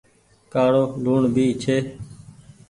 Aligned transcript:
ڪآڙو 0.53 0.83
لوڻ 1.03 1.21
ڀي 1.35 1.45
ڇي۔ 1.63 1.77